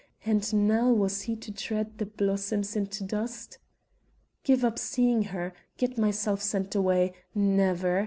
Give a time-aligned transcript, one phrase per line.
[0.25, 3.59] And now was he to tread the blossoms into dust?
[4.43, 7.99] "Give up seeing her get myself sent away never!